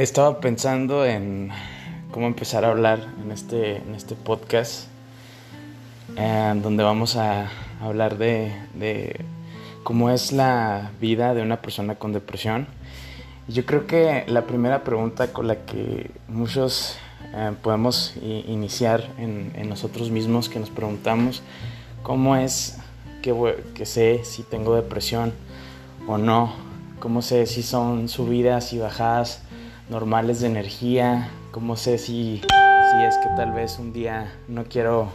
[0.00, 1.50] Estaba pensando en
[2.10, 4.86] cómo empezar a hablar en este, en este podcast,
[6.16, 7.50] eh, donde vamos a
[7.82, 9.20] hablar de,
[9.82, 12.66] cómo es la vida de una persona con depresión.
[13.46, 16.96] Yo creo que la primera pregunta con la que muchos
[17.34, 21.42] eh, podemos iniciar en, nosotros mismos, que nos preguntamos,
[22.02, 22.78] ¿cómo es
[23.20, 25.34] que sé si tengo depresión
[26.08, 26.54] o no?
[27.00, 29.42] ¿Cómo sé si son subidas y bajadas?
[29.90, 35.08] Normales de energía, cómo sé si, si es que tal vez un día no quiero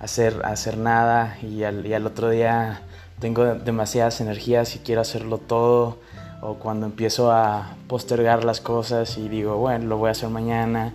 [0.00, 2.82] hacer, hacer nada y al, y al otro día
[3.20, 5.98] tengo demasiadas energías y quiero hacerlo todo,
[6.42, 10.92] o cuando empiezo a postergar las cosas y digo, bueno, lo voy a hacer mañana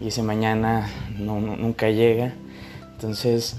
[0.00, 2.34] y ese mañana nunca llega.
[2.92, 3.56] Entonces,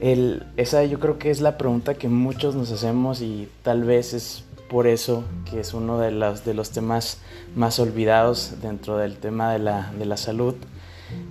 [0.00, 4.12] el, esa yo creo que es la pregunta que muchos nos hacemos y tal vez
[4.12, 7.18] es por eso que es uno de los, de los temas
[7.54, 10.54] más olvidados dentro del tema de la, de la salud.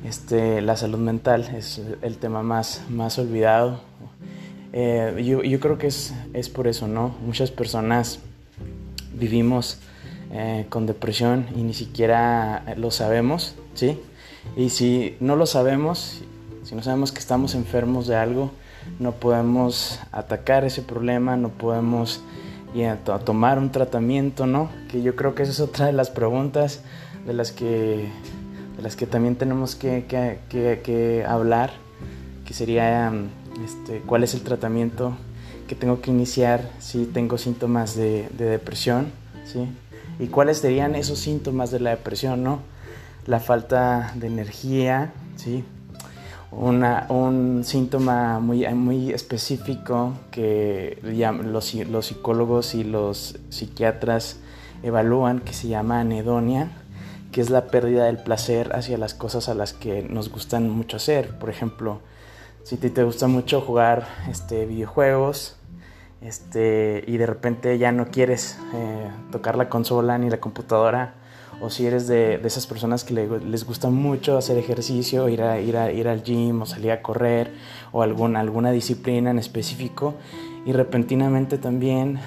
[0.06, 3.82] Este, la salud mental es el tema más, más olvidado.
[4.72, 7.16] Eh, yo, yo, creo que es, es, por eso, ¿no?
[7.26, 8.20] Muchas personas
[9.14, 9.80] vivimos
[10.32, 14.00] eh, con depresión y ni siquiera lo sabemos, ¿sí?
[14.56, 16.22] Y si no lo sabemos,
[16.64, 18.52] si no sabemos que estamos enfermos de algo,
[19.00, 22.22] no podemos atacar ese problema, no podemos
[22.74, 24.70] y a, tomar un tratamiento, ¿no?
[24.90, 26.82] Que yo creo que esa es otra de las preguntas
[27.26, 28.10] de las que,
[28.76, 31.72] de las que también tenemos que, que, que hablar,
[32.46, 33.12] que sería
[33.64, 35.16] este, cuál es el tratamiento
[35.68, 39.12] que tengo que iniciar si tengo síntomas de, de depresión,
[39.46, 39.68] ¿sí?
[40.20, 42.60] Y cuáles serían esos síntomas de la depresión, ¿no?
[43.26, 45.64] La falta de energía, ¿sí?
[46.58, 54.40] Un síntoma muy, muy específico que los, los psicólogos y los psiquiatras
[54.84, 56.72] evalúan que se llama anedonia,
[57.32, 60.98] que es la pérdida del placer hacia las cosas a las que nos gustan mucho
[60.98, 61.38] hacer.
[61.40, 62.02] Por ejemplo,
[62.64, 65.56] si te, te gusta mucho jugar este, videojuegos
[66.24, 71.16] este, y de repente ya no quieres eh, tocar la consola ni la computadora,
[71.64, 75.78] o si eres de, esas personas que les gusta mucho hacer ejercicio, ir, a, ir,
[75.78, 77.54] a, ir al gym o salir a correr
[77.94, 80.16] o algún, alguna disciplina en específico
[80.66, 82.20] y repentinamente también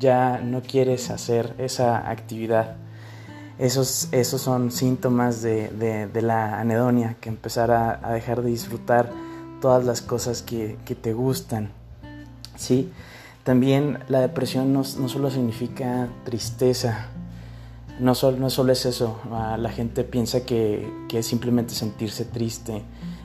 [0.00, 2.74] ya no quieres hacer esa actividad.
[3.60, 8.50] Esos, esos son síntomas de, de, de la anedonia, que empezar a, a, dejar de
[8.50, 9.08] disfrutar
[9.60, 11.70] todas las cosas que, que te gustan.
[12.56, 12.90] ¿sí?
[13.44, 17.10] También la depresión no, no solo significa tristeza,
[18.00, 22.24] no, solo, no solo es eso, ah, la gente piensa que, que, es simplemente sentirse
[22.24, 22.82] triste,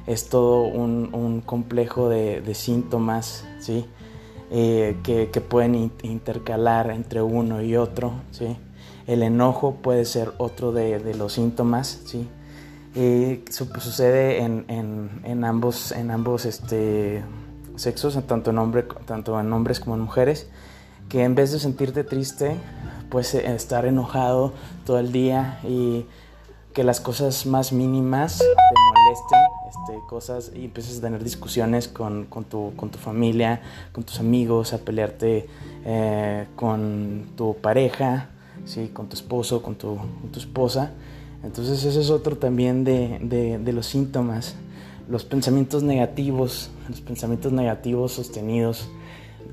[0.07, 3.85] es todo un, un complejo de, síntomas, ¿sí?
[4.51, 8.57] Eh, que, que, pueden intercalar entre uno y otro, ¿sí?
[9.05, 12.27] El enojo puede ser otro de, de los síntomas, ¿sí?
[12.95, 17.23] Eh, sucede en, en, en, ambos, en ambos este,
[17.75, 20.49] sexos, tanto en, hombre, tanto en hombres como en mujeres,
[21.07, 22.55] que en vez de sentirte triste,
[23.09, 24.53] pues estar enojado
[24.85, 26.05] todo el día y
[26.73, 32.27] que las cosas más mínimas te molesten, este, cosas y empieces a tener discusiones con,
[32.27, 33.61] tu, familia,
[33.91, 35.47] con tus amigos, a pelearte
[35.85, 38.29] eh, con tu pareja,
[38.65, 38.89] ¿sí?
[38.93, 39.99] con tu esposo, con tu,
[40.35, 40.91] esposa.
[41.43, 44.55] Entonces ese es otro también de los síntomas,
[45.09, 48.89] los pensamientos negativos, los pensamientos negativos sostenidos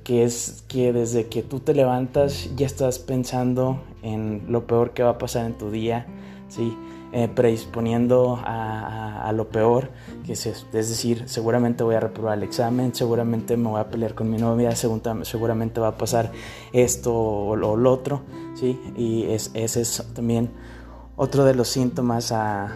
[0.04, 5.02] que es que desde que tú te levantas ya estás pensando en lo peor que
[5.02, 6.06] va a pasar en tu día,
[6.48, 6.76] ¿sí?
[7.12, 9.90] Eh, predisponiendo a, a, a, lo peor,
[10.26, 14.14] que es, es, decir, seguramente voy a reprobar el examen, seguramente me voy a pelear
[14.14, 16.32] con mi novia, seguramente va a pasar
[16.72, 18.22] esto o, lo otro,
[18.54, 18.78] ¿sí?
[18.96, 20.50] y es, ese es también
[21.16, 22.68] otro de los síntomas a,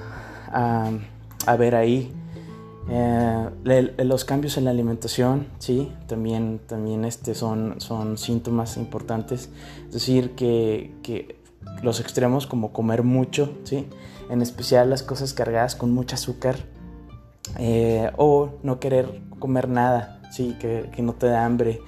[0.53, 2.13] a ver ahí
[2.89, 9.51] eh, los cambios en la alimentación, sí, también, también este son, son síntomas importantes.
[9.87, 11.39] Es decir, que, que,
[11.83, 13.87] los extremos como comer mucho, sí,
[14.31, 16.57] en especial las cosas cargadas con mucho azúcar,
[17.59, 21.81] eh, o no querer comer nada, sí, que, que no te da hambre,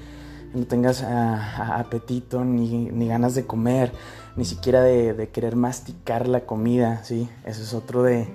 [0.54, 3.92] no tengas uh, apetito ni, ni, ganas de comer,
[4.36, 8.28] ni siquiera de, de querer masticar la comida, sí, eso es otro de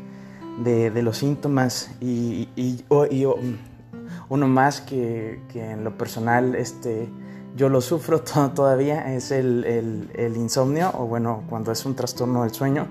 [0.58, 3.26] de, los síntomas y, y, y,
[4.30, 7.10] uno más que, que, en lo personal este,
[7.56, 8.22] yo lo sufro
[8.56, 12.88] todavía es el, el, el, insomnio o bueno cuando es un trastorno del sueño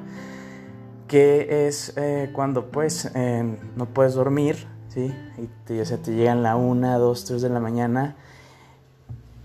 [1.08, 5.12] que es eh, cuando pues eh, no puedes dormir ¿sí?
[5.38, 8.16] y te, o sea, te llegan la 1, 2, 3 de la mañana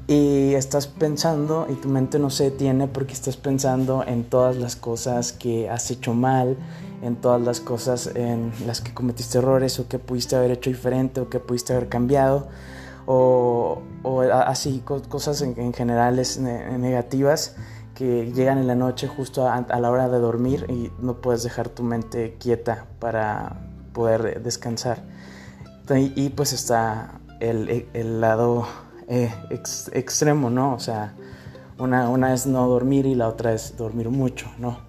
[0.07, 4.75] y estás pensando y tu mente no se detiene porque estás pensando en todas las
[4.75, 6.57] cosas que has hecho mal,
[7.01, 11.21] en todas las cosas en las que cometiste errores o que pudiste haber hecho diferente
[11.21, 12.48] o que pudiste haber cambiado
[13.06, 13.81] o,
[14.45, 17.56] así cosas en, generales negativas
[17.95, 21.69] que llegan en la noche justo a, la hora de dormir y no puedes dejar
[21.69, 23.57] tu mente quieta para
[23.94, 25.03] poder descansar.
[26.15, 28.65] Y, pues está el, el lado
[29.11, 29.29] eh,
[29.91, 30.73] extremo, ¿no?
[30.73, 31.13] O sea,
[31.77, 34.79] una, una es no dormir y la otra es dormir mucho, ¿no?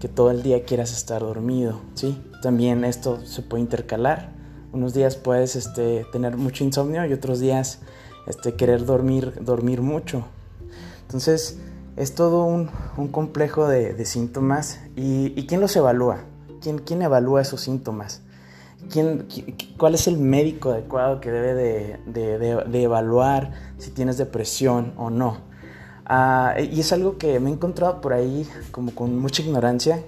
[0.00, 2.24] Que todo el día quieras estar dormido, ¿sí?
[2.40, 4.30] También esto se puede intercalar.
[4.72, 7.80] Unos días puedes este, tener mucho insomnio y otros días
[8.26, 10.24] este, querer dormir, dormir mucho.
[11.02, 11.58] Entonces,
[11.96, 14.80] es todo un, un complejo de, síntomas.
[14.96, 16.20] ¿Y, ¿Y, quién los evalúa?
[16.62, 18.22] ¿Quién, ¿Quién evalúa esos síntomas?
[18.90, 19.26] ¿Quién,
[19.76, 25.10] ¿Cuál es el médico adecuado que debe de, de, de evaluar si tienes depresión o
[25.10, 25.38] no?
[26.08, 30.04] Ah, y es algo que me he encontrado por ahí como con mucha ignorancia,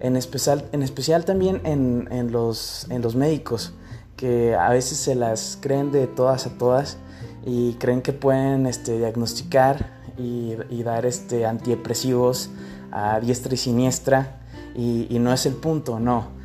[0.00, 3.72] en especial, en especial también en, en, los, en los médicos,
[4.16, 6.98] que a veces se las creen de todas a todas
[7.44, 12.50] y creen que pueden este, diagnosticar y, y, dar este, antidepresivos
[12.90, 14.40] a diestra y siniestra
[14.74, 16.35] y, y no es el punto, no.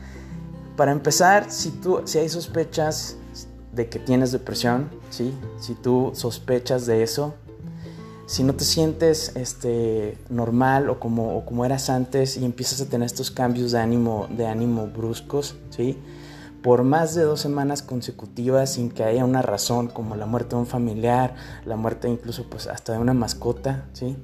[0.76, 3.18] Para empezar, si, tú, si hay sospechas
[3.74, 5.34] de que tienes depresión, ¿sí?
[5.60, 7.36] si tú sospechas de eso,
[8.26, 13.06] si no te sientes este, normal o como, como eras antes y empiezas a tener
[13.06, 15.98] estos cambios de ánimo, de ánimo bruscos, ¿sí?
[16.62, 20.62] por más de dos semanas consecutivas sin que haya una razón como la muerte de
[20.62, 21.36] un familiar,
[21.66, 24.16] la muerte incluso pues hasta de una mascota, ¿sí?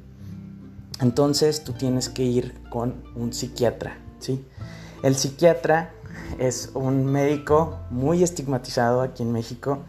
[1.01, 4.45] Entonces tú tienes que ir con un psiquiatra, ¿sí?
[5.03, 5.93] El psiquiatra
[6.39, 9.79] es un médico muy estigmatizado aquí en México,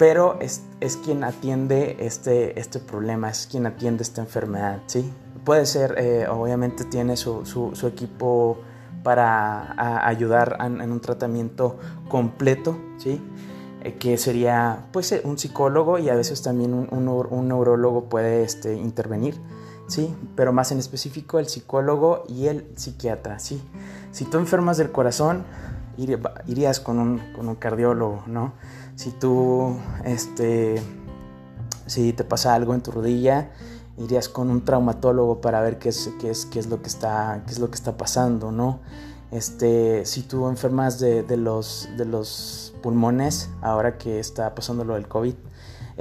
[0.00, 0.62] pero es,
[1.04, 5.12] quien atiende este, este problema, es quien atiende esta enfermedad, ¿sí?
[5.44, 8.56] Puede ser, eh, obviamente tiene su, su, equipo
[9.02, 11.78] para ayudar en, un tratamiento
[12.08, 13.20] completo, ¿sí?
[13.82, 18.76] Eh, que sería pues un psicólogo y a veces también un, un, neurólogo puede este,
[18.76, 19.38] intervenir,
[19.86, 20.16] ¿sí?
[20.34, 23.62] Pero más en específico el psicólogo y el psiquiatra, ¿sí?
[24.12, 25.44] Si tú enfermas del corazón,
[25.96, 28.52] irías con un, con un cardiólogo, ¿no?
[28.96, 30.82] Si tú, este,
[31.86, 33.50] si te pasa algo en tu rodilla,
[33.98, 37.42] irías con un traumatólogo para ver qué es, qué es, qué es, lo, que está,
[37.46, 38.80] qué es lo que está pasando, ¿no?
[39.30, 44.94] Este, si tú enfermas de, de, los, de los pulmones, ahora que está pasando lo
[44.94, 45.34] del COVID,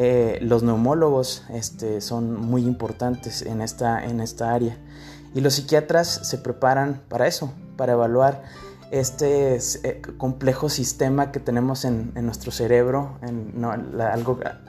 [0.01, 4.77] eh, los neumólogos este, son muy importantes en esta, en esta área.
[5.33, 8.43] Y los psiquiatras se preparan para eso, para evaluar
[8.91, 13.19] este eh, complejo sistema que tenemos en, nuestro cerebro.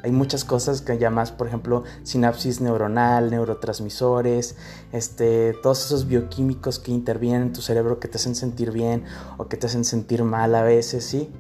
[0.03, 4.57] Hay muchas cosas que llamas, por ejemplo, sinapsis neuronal, neurotransmisores,
[4.93, 9.05] este, todos esos bioquímicos que intervienen en tu cerebro que te hacen sentir bien
[9.39, 11.31] o que te hacen sentir mal a veces, ¿sí?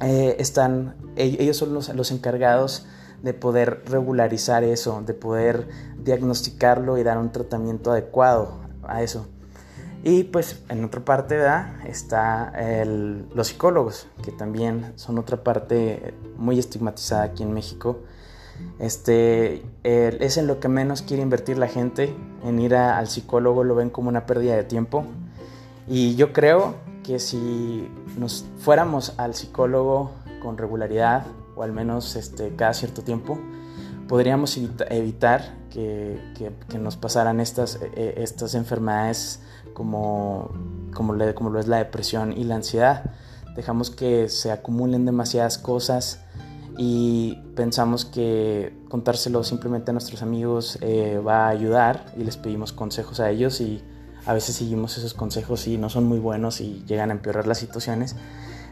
[0.00, 2.86] Eh, están, ellos son los encargados
[3.22, 5.68] de poder regularizar eso, de poder
[5.98, 9.26] diagnosticarlo y dar un tratamiento adecuado a eso.
[10.02, 11.86] Y pues en otra parte ¿verdad?
[11.86, 12.52] está
[13.34, 17.98] los psicólogos, que también son otra parte muy estigmatizada aquí en México.
[18.78, 23.74] Este, es en lo que menos quiere invertir la gente, en ir al psicólogo lo
[23.74, 25.04] ven como una pérdida de tiempo.
[25.86, 30.12] Y yo creo que si nos fuéramos al psicólogo
[30.42, 31.26] con regularidad,
[31.60, 33.38] o al menos este, cada cierto tiempo,
[34.08, 36.18] podríamos evitar que,
[36.68, 39.40] que, nos pasaran estas, e, e, estas enfermedades
[39.74, 40.50] como,
[40.94, 43.12] como, le, como lo es la depresión y la ansiedad.
[43.54, 46.20] Dejamos que se acumulen demasiadas cosas
[46.78, 52.72] y pensamos que contárselo simplemente a nuestros amigos eh, va a ayudar y les pedimos
[52.72, 53.84] consejos a ellos y
[54.24, 57.58] a veces seguimos esos consejos y no son muy buenos y llegan a empeorar las
[57.58, 58.16] situaciones.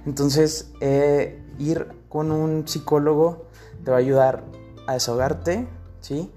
[0.07, 3.47] Entonces, eh, ir con un psicólogo
[3.85, 4.45] te va a ayudar
[4.87, 5.69] a desahogarte,
[6.01, 6.33] ¿sí?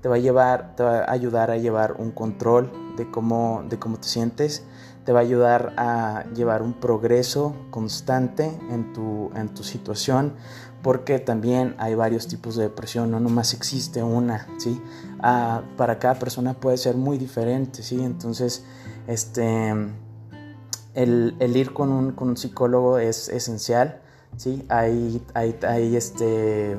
[0.00, 3.78] Te va a llevar, te va a ayudar a llevar un control de cómo, de
[3.78, 4.64] cómo te sientes,
[5.04, 10.34] te va a ayudar a llevar un progreso constante en tu, en tu situación,
[10.82, 14.80] porque también hay varios tipos de depresión, no nomás existe una, ¿sí?
[15.20, 18.02] Ah, para cada persona puede ser muy diferente, ¿sí?
[18.02, 18.64] Entonces,
[19.06, 19.70] este,
[20.94, 24.01] el, el ir con un, con un, psicólogo es esencial,
[24.36, 24.64] ¿sí?
[24.68, 26.76] Hay, hay, hay este,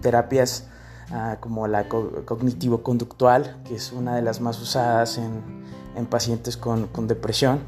[0.00, 0.68] terapias
[1.10, 5.42] ah, como la cognitivo-conductual, que es una de las más usadas en,
[5.96, 7.60] en pacientes con, con, depresión.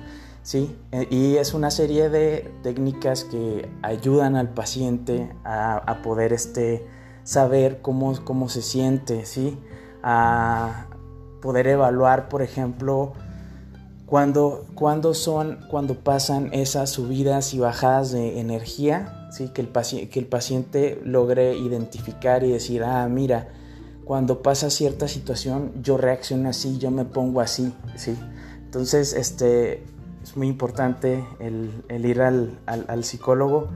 [0.42, 0.76] ¿sí?
[0.92, 6.87] E, y es una serie de técnicas que ayudan al paciente a, a poder este,
[7.25, 9.59] saber cómo, cómo se siente, ¿sí?
[10.02, 10.87] A
[11.42, 13.12] poder evaluar, por ejemplo,
[14.07, 19.49] cuando, cuando son, cuando pasan esas subidas y bajadas de energía, ¿sí?
[19.49, 19.68] que, el
[20.08, 23.49] que el paciente logre identificar y decir, ah, mira,
[24.04, 28.16] cuando pasa cierta situación yo reacciono así, yo me pongo así, ¿sí?
[28.64, 29.82] Entonces, este,
[30.23, 33.68] es muy importante el, ir al, psicólogo.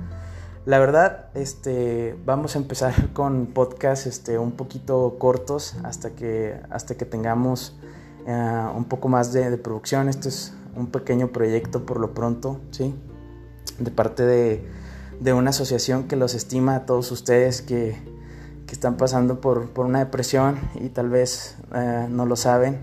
[0.65, 6.95] La verdad, este, vamos a empezar con podcasts este, un poquito cortos hasta que, hasta
[6.95, 7.77] que tengamos
[8.27, 10.09] eh, un poco más de, producción.
[10.09, 12.95] Este es un pequeño proyecto por lo pronto, ¿sí?
[13.79, 14.67] De parte de,
[15.23, 17.97] de una asociación que los estima a todos ustedes que,
[18.67, 22.81] que están pasando por, por, una depresión y tal vez eh, no lo saben,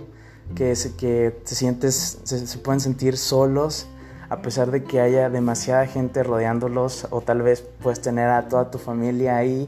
[0.55, 3.87] que, que te sientes, se, pueden sentir solos
[4.29, 8.71] a pesar de que haya demasiada gente rodeándolos o tal vez puedes tener a toda
[8.71, 9.67] tu familia ahí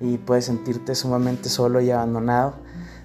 [0.00, 2.54] y puedes sentirte sumamente solo y abandonado.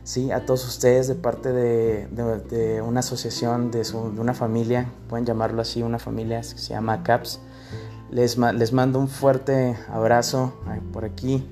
[0.06, 5.26] Sí, a todos ustedes de parte de, de, una asociación, de, de, una familia, pueden
[5.26, 7.40] llamarlo así, una familia que se llama CAPS.
[8.14, 10.54] Les, mando un fuerte abrazo
[10.92, 11.44] por aquí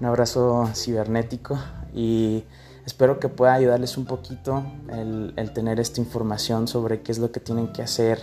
[0.00, 1.58] un abrazo cibernético
[1.94, 2.42] y
[2.84, 7.38] espero que pueda ayudarles un poquito el, tener esta información sobre qué es lo que
[7.38, 8.20] tienen que hacer,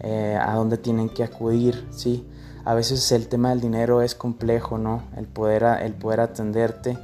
[0.00, 2.24] eh, a dónde tienen que acudir, ¿sí?
[2.64, 5.02] A veces el tema del dinero es complejo, ¿no?
[5.16, 6.96] El poder, el poder atenderte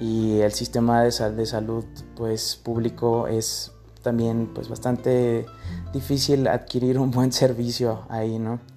[0.00, 5.46] y el sistema de, de salud pues público es también pues bastante
[5.92, 8.73] difícil adquirir un buen servicio ahí, ¿no?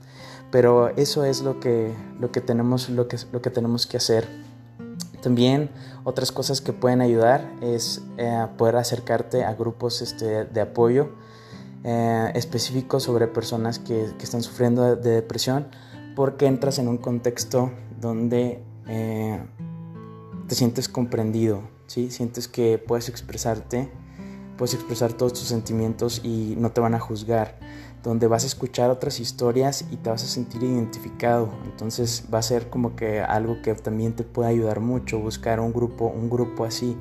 [0.52, 4.28] Pero eso es lo que, lo que, tenemos, lo que, lo que tenemos que hacer.
[5.22, 5.70] También
[6.04, 11.10] otras cosas que pueden ayudar es eh, poder acercarte a grupos este, de apoyo
[11.84, 15.68] eh, específicos sobre personas que, están sufriendo de, depresión
[16.16, 19.44] porque entras en un contexto donde eh,
[20.48, 22.10] te sientes comprendido, ¿sí?
[22.10, 23.92] sientes que puedes expresarte,
[24.58, 27.58] puedes expresar todos tus sentimientos y no te van a juzgar
[28.04, 31.50] donde vas a escuchar otras historias y te vas a sentir identificado.
[31.66, 35.74] Entonces va a ser como que algo que también te puede ayudar mucho, buscar un
[35.74, 36.96] grupo, un grupo así,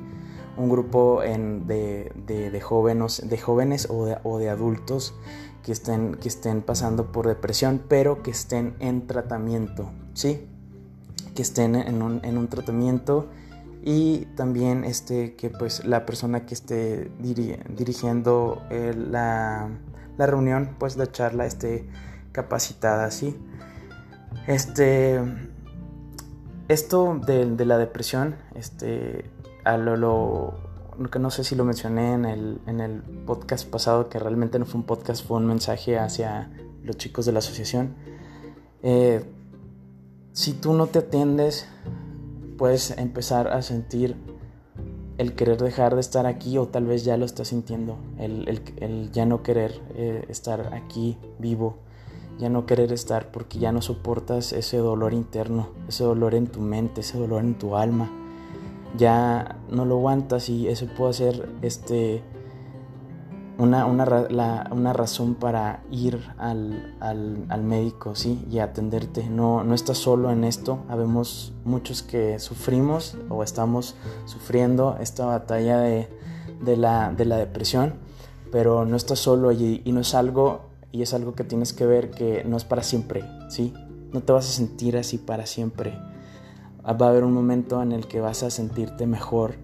[0.57, 5.13] un grupo de, jóvenes, de jóvenes o de, adultos
[5.63, 10.47] que estén, que estén pasando por depresión, pero que estén en tratamiento, ¿sí?
[11.35, 13.27] Que estén en un, tratamiento
[13.89, 19.69] y también este, que pues la persona que esté dirigiendo la
[20.17, 21.87] la reunión, pues la charla esté
[22.31, 23.37] capacitada, ¿sí?
[24.47, 25.21] Este,
[26.67, 29.29] esto de, la depresión, este,
[29.63, 34.09] a lo, lo, que no sé si lo mencioné en el, en el podcast pasado,
[34.09, 36.51] que realmente no fue un podcast, fue un mensaje hacia
[36.83, 37.95] los chicos de la asociación.
[38.81, 39.23] Eh,
[40.33, 41.67] si tú no te atiendes,
[42.57, 44.15] puedes empezar a sentir
[45.17, 49.25] el querer dejar de estar aquí o tal vez ya lo estás sintiendo, el, ya
[49.25, 51.77] no querer eh, estar aquí vivo,
[52.37, 56.59] ya no querer estar porque ya no soportas ese dolor interno, ese dolor en tu
[56.61, 58.11] mente, ese dolor en tu alma,
[58.95, 62.21] ya no lo aguantas y eso puede ser este
[63.57, 68.45] una, una, razón para ir al, médico ¿sí?
[68.51, 69.27] y atenderte.
[69.29, 70.79] No, no estás solo en esto.
[70.87, 73.95] Habemos muchos que sufrimos o estamos
[74.25, 76.07] sufriendo esta batalla de,
[76.77, 77.95] la, depresión,
[78.51, 80.61] pero no estás solo y, y, no es algo,
[80.91, 83.73] y es algo que tienes que ver que no es para siempre, ¿sí?
[84.13, 85.97] No te vas a sentir así para siempre.
[86.85, 89.55] Va a haber un momento en el que vas a sentirte mejor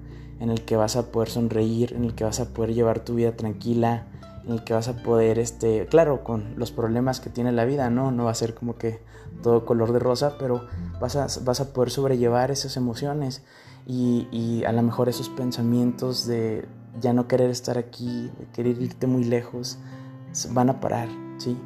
[0.44, 3.16] en el que vas a poder sonreír, en el que vas a poder llevar tu
[3.16, 4.08] vida tranquila,
[4.44, 7.90] en el que vas a poder, este, claro, con los problemas que tiene la vida,
[7.90, 8.12] ¿no?
[8.12, 9.00] No va a ser como que
[9.42, 10.68] todo color de rosa, pero
[11.00, 13.42] vas a, vas a poder sobrellevar esas emociones
[13.88, 16.68] y, y, a lo mejor esos pensamientos de
[17.00, 19.78] ya no querer estar aquí, de querer irte muy lejos,
[20.50, 21.08] van a parar,
[21.38, 21.58] ¿sí?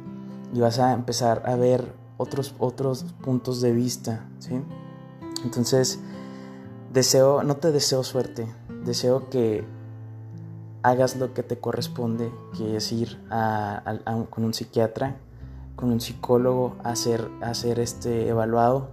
[0.54, 4.62] Y vas a empezar a ver otros, otros puntos de vista, ¿sí?
[5.42, 5.98] Entonces,
[6.92, 8.46] Deseo, no te deseo suerte,
[8.84, 9.64] deseo que
[10.82, 13.18] hagas lo que te corresponde, que es ir
[14.30, 15.16] con un psiquiatra,
[15.76, 18.90] con un psicólogo a ser, a este, evaluado,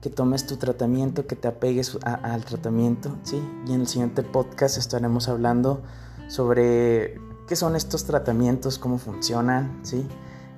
[0.00, 3.42] que tomes tu tratamiento, que te apegues al tratamiento, ¿sí?
[3.66, 5.82] Y en el siguiente podcast estaremos hablando
[6.28, 10.06] sobre qué son estos tratamientos, cómo funcionan, ¿sí?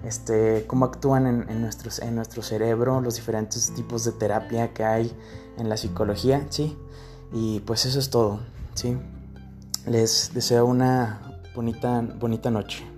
[0.04, 5.12] Este, cómo actúan en, en, en nuestro cerebro, los diferentes tipos de terapia que hay
[5.58, 6.76] en la psicología, ¿sí?
[7.32, 8.40] Y pues eso es todo,
[8.74, 8.96] ¿sí?
[9.86, 11.20] Les deseo una
[11.54, 12.91] bonita, bonita noche.